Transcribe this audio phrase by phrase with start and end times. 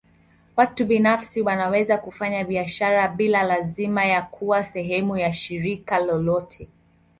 [0.55, 6.67] Watu binafsi wanaweza kufanya biashara bila lazima ya kuwa sehemu ya shirika lolote.